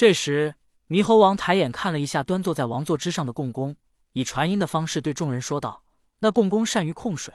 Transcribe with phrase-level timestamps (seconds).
[0.00, 0.54] 这时，
[0.88, 3.76] 猕猴王抬眼看了一下端坐在王座之上的共工，
[4.14, 5.84] 以传音的方式对众人说道
[6.20, 7.34] ：“那共工善于控水，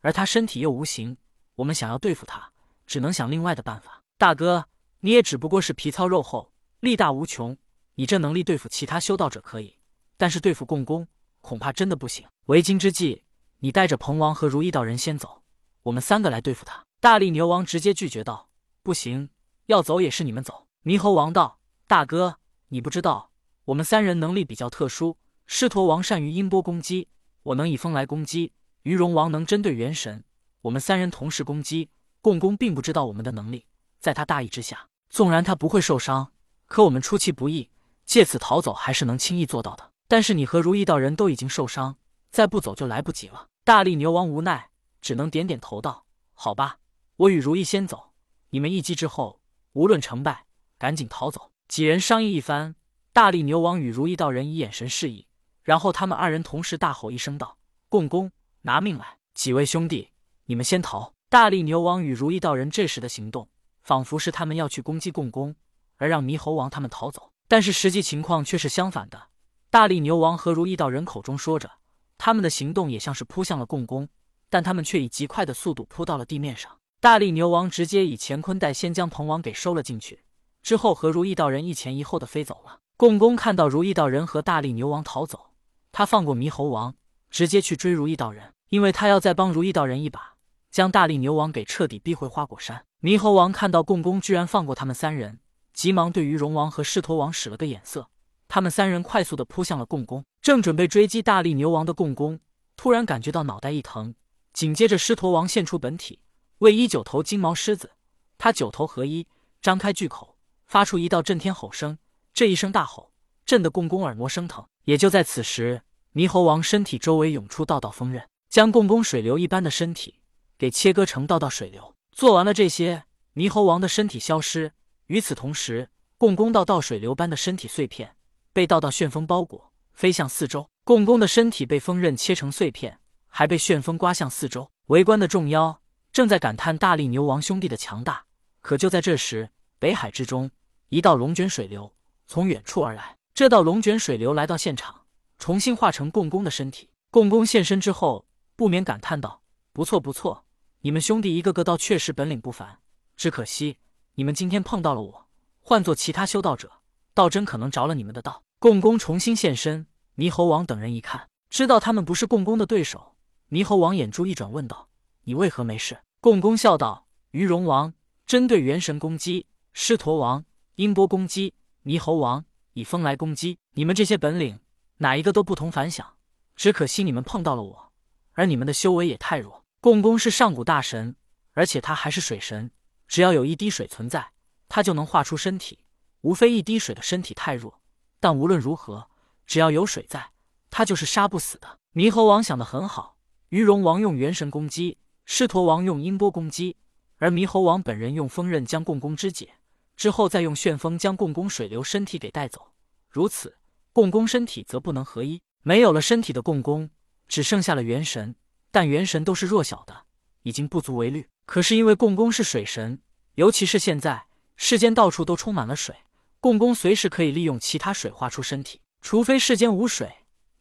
[0.00, 1.16] 而他身体又无形，
[1.54, 2.50] 我们想要对付他，
[2.84, 4.02] 只能想另外的办法。
[4.18, 4.66] 大哥，
[4.98, 6.50] 你也只不过是皮糙肉厚，
[6.80, 7.56] 力大无穷，
[7.94, 9.76] 你这能力对付其他修道者可以，
[10.16, 11.06] 但是对付共工，
[11.40, 12.26] 恐怕真的不行。
[12.46, 13.22] 为今之计，
[13.60, 15.44] 你带着彭王和如意道人先走，
[15.84, 18.48] 我们三个来对付他。”大力牛王直接拒绝道
[18.82, 19.30] ：“不行，
[19.66, 21.58] 要走也是你们走。”猕猴王道
[21.90, 22.38] ：“大哥，
[22.68, 23.32] 你不知道，
[23.64, 25.18] 我们三人能力比较特殊。
[25.48, 27.08] 狮驼王善于音波攻击，
[27.42, 28.52] 我能以风来攻击；
[28.82, 30.22] 鱼龙王能针对元神。
[30.62, 31.90] 我们三人同时攻击，
[32.20, 33.66] 共工并不知道我们的能力。
[33.98, 36.30] 在他大意之下，纵然他不会受伤，
[36.66, 37.68] 可我们出其不意，
[38.04, 39.90] 借此逃走还是能轻易做到的。
[40.06, 41.96] 但是你和如意道人都已经受伤，
[42.30, 46.78] 再不走就来不及了。”大力牛王无奈，只能点点头道：“好吧。”
[47.18, 48.12] 我与如意先走，
[48.50, 49.40] 你们一击之后，
[49.72, 50.46] 无论成败，
[50.78, 51.50] 赶紧逃走。
[51.70, 52.74] 几人商议一番，
[53.12, 55.28] 大力牛王与如意道人以眼神示意，
[55.62, 57.58] 然后他们二人同时大吼一声道
[57.88, 59.18] ：“共工，拿命来！
[59.34, 60.10] 几位兄弟，
[60.46, 63.48] 你们先逃！”大力牛王与如意道人这时的行动，
[63.84, 65.54] 仿佛是他们要去攻击共工，
[65.98, 67.30] 而让猕猴王他们逃走。
[67.46, 69.28] 但是实际情况却是相反的。
[69.70, 71.70] 大力牛王和如意道人口中说着，
[72.18, 74.08] 他们的行动也像是扑向了共工，
[74.48, 76.78] 但他们却以极快的速度扑到了地面上。
[76.98, 80.24] 大力牛王直接以乾坤袋先将彭王给收了进去，
[80.62, 82.80] 之后和如意道人一前一后的飞走了。
[82.96, 85.52] 共工看到如意道人和大力牛王逃走，
[85.90, 86.94] 他放过猕猴王，
[87.30, 90.34] 直接去追如意道人，因为他要再帮如意道人一把，
[90.70, 92.84] 将大力牛王给彻底逼回花果山。
[93.00, 95.40] 猕猴王看到共工居然放过他们三人，
[95.72, 98.08] 急忙对于龙王和狮驼王使了个眼色，
[98.46, 102.38] 他们三人快速的扑向了共工，正准备追击大力牛王的共工，
[102.76, 104.14] 突然感觉到脑袋一疼，
[104.52, 106.20] 紧接着狮驼王现出本体。
[106.58, 107.92] 为一九头金毛狮子，
[108.36, 109.26] 他九头合一，
[109.62, 110.29] 张开巨口，
[110.70, 111.98] 发出一道震天吼声。
[112.32, 113.10] 这一声大吼，
[113.44, 114.64] 震得共工耳膜生疼。
[114.84, 115.82] 也就在此时，
[116.14, 120.20] 猕猴王身体周围涌出道道锋刃，将共工水流一般的身体
[120.56, 121.96] 给切割成道道水流。
[122.12, 123.02] 做完了这些，
[123.34, 124.72] 猕猴王的身体消失。
[125.08, 128.14] 与此同时，共工道道水流般的身体碎片
[128.52, 130.70] 被道道旋风包裹，飞向四周。
[130.84, 134.70] 共工的身体被锋刃切成碎片，还被旋风刮向四周。
[134.86, 135.80] 围观的众妖。
[136.12, 138.24] 正在感叹大力牛王兄弟的强大，
[138.60, 140.50] 可就在这时，北海之中，
[140.90, 141.94] 一道龙卷水流
[142.26, 143.16] 从远处而来。
[143.32, 145.02] 这道龙卷水流来到现场，
[145.38, 146.90] 重新化成共工的身体。
[147.12, 149.40] 共工现身之后，不免感叹道
[149.72, 150.44] ：“不错不错，
[150.80, 152.80] 你们兄弟一个个倒确实本领不凡。
[153.16, 153.78] 只可惜
[154.16, 155.28] 你们今天碰到了我，
[155.60, 156.68] 换做其他修道者，
[157.14, 159.86] 倒真可能着了你们的道。”共工重新现身，
[160.16, 163.14] 猕猴王等人一看，知道他们不是共工的对手。
[163.48, 164.88] 猕猴王眼珠一转，问道。
[165.22, 166.00] 你为何没事？
[166.20, 167.94] 共工笑道：“鱼龙王
[168.26, 170.44] 针对元神攻击，狮驼王
[170.80, 171.52] 音波攻击，
[171.84, 172.42] 猕猴王
[172.72, 173.58] 以风来攻击。
[173.74, 174.60] 你们这些本领，
[174.96, 176.14] 哪一个都不同凡响。
[176.56, 177.92] 只可惜你们碰到了我，
[178.32, 179.62] 而你们的修为也太弱。
[179.82, 181.16] 共工是上古大神，
[181.52, 182.70] 而且他还是水神，
[183.06, 184.30] 只要有一滴水存在，
[184.70, 185.80] 他就能化出身体。
[186.22, 187.82] 无非一滴水的身体太弱，
[188.18, 189.10] 但无论如何，
[189.44, 190.30] 只要有水在，
[190.70, 193.18] 他就是杀不死的。”猕猴王想得很好，
[193.50, 194.96] 鱼龙王用元神攻击。
[195.26, 196.78] 狮驼王用音波攻击，
[197.18, 199.56] 而猕猴王本人用锋刃将共工肢解，
[200.00, 202.68] 之后再用旋风将共工水流身体给带走。
[203.10, 203.58] 如此，
[203.92, 206.88] 共工身体则不能合一，没有了身体的共工，
[207.28, 208.34] 只剩下了元神。
[208.70, 210.04] 但元神都是弱小的，
[210.42, 211.28] 已经不足为虑。
[211.44, 213.02] 可是因为共工是水神，
[213.34, 214.24] 尤其是现在
[214.56, 215.94] 世间到处都充满了水，
[216.40, 218.80] 共工随时可以利用其他水化出身体。
[219.02, 220.10] 除非世间无水，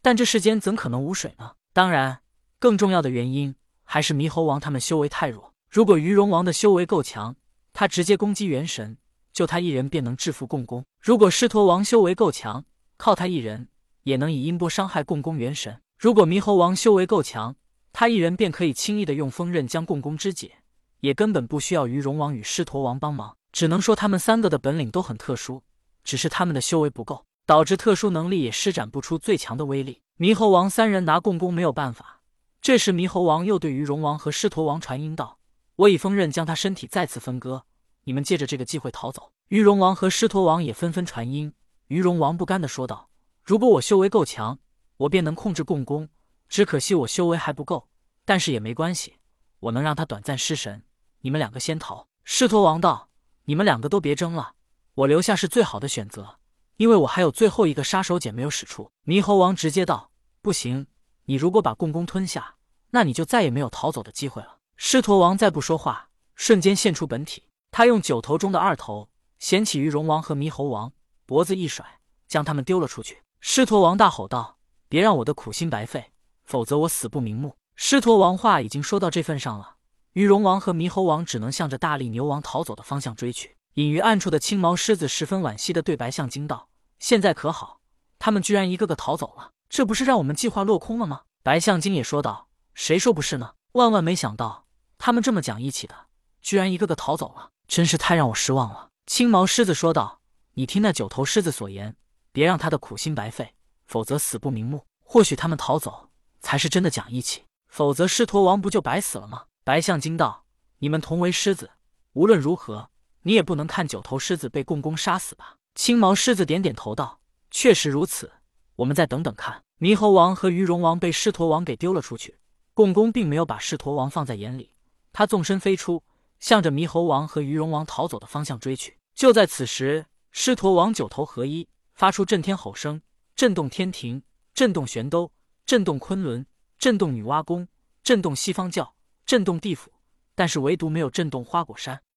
[0.02, 1.54] 但这世间怎可能无水呢？
[1.72, 2.20] 当然，
[2.60, 3.56] 更重要的原因。
[3.86, 5.54] 还是猕猴王他们修为太弱。
[5.70, 7.38] 如果鱼龙王的修为够强，
[7.72, 8.98] 他直接攻击元神，
[9.40, 12.66] 就他一人便能制服共工；如果狮驼王修为够强，
[12.98, 13.70] 靠他一人
[14.04, 17.56] 也能以音波伤害共工元神；如果猕猴王修为够强，
[17.94, 20.56] 他一人便可以轻易的用锋刃将共工肢解，
[21.00, 23.38] 也根本不需要鱼龙王与狮驼王帮忙。
[23.54, 25.64] 只能说他们三个的本领都很特殊，
[26.04, 30.02] 只是他们的修为不够，导致特殊能力也施展不出最强的威力。
[30.18, 32.20] 猕猴王三人拿共工没有办法。
[32.62, 35.40] 这时，猕猴王又对于龙王和狮驼王传音道
[35.78, 37.64] ：“我以锋刃将他身体再次分割，
[38.04, 41.52] 你们借着这个机会逃走。”鱼龙王和狮驼王也纷纷传音。
[41.88, 43.10] 鱼龙王不甘的说道
[43.44, 44.60] ：“如果我修为够强，
[44.98, 46.08] 我便能控制共工。
[46.48, 47.88] 只可惜我修为还不够，
[48.26, 49.16] 但是也没关系，
[49.62, 50.84] 我能让他短暂失神。
[51.22, 53.10] 你们两个先逃。”狮驼王道
[53.46, 54.54] ：“你们两个都别争了，
[54.94, 56.38] 我留下是最好的选择，
[56.78, 60.12] 因为我还有最后一个杀手锏没有使出。”猕猴王直接道
[60.44, 60.86] ：“不行。”
[61.26, 62.54] 你如果把共工吞下，
[62.92, 64.60] 那你就再也没有逃走的机会了。
[64.78, 70.92] 狮驼王再不说话，瞬间现出本体，他用九头中的二头，衔起鱼龙王和猕猴王，
[71.26, 73.24] 脖子一甩，将他们丢了出去。
[73.40, 74.60] 狮驼王大吼道
[74.90, 76.12] ：“别让我的苦心白费，
[76.44, 79.78] 否则我死不瞑目！”狮驼王话已经说到这份上了，
[80.12, 83.56] 鱼龙王和猕猴王只能向着大力牛王逃走的方向追去。
[83.76, 86.68] 隐于暗处的青毛狮子十分惋惜的对白象精道
[87.00, 87.80] ：“现在可好，
[88.20, 93.54] 他们居然一个个逃走了，这不是让我们计划落空了吗？”白象精也说道：“谁说不是呢？
[93.72, 94.66] 万万没想到，
[94.98, 95.96] 他们这么讲义气的，
[96.42, 100.22] 居然一个个逃走了，真是太让我失望了。”青毛狮子说道
[100.54, 101.96] ：“你听那九头狮子所言，
[102.32, 103.56] 别让他的苦心白费，
[103.88, 104.86] 否则死不瞑目。
[105.04, 106.10] 或许他们逃走
[106.42, 109.46] 才是真的讲义气。”否则，狮驼王不就白死了吗？
[109.64, 110.46] 白象精道
[110.78, 111.72] ：“你们同为狮子，
[112.14, 112.92] 无论如何，
[113.24, 117.20] 你也不能看九头狮子被共工杀死吧？”青毛狮子点点头道
[117.50, 118.32] ：“确实如此，
[118.76, 122.38] 我们再等等看。”猕猴王和鱼龙王被狮驼王给丢了出去，
[122.76, 124.76] 共工并没有把狮驼王放在眼里，
[125.12, 126.04] 他纵身飞出，
[126.40, 128.99] 向着猕猴王和鱼龙王逃走的方向追去。
[129.20, 133.02] 就在此时，狮驼王九头合一，发出震天吼声，
[133.36, 134.24] 震动天庭，
[134.54, 135.30] 震动玄都，
[135.66, 136.46] 震动昆仑。
[136.78, 137.68] 震动女娲宫，
[138.02, 138.96] 震动西方教，
[139.26, 139.92] 震动地府，
[140.36, 142.02] 但是唯独没有震动花果山。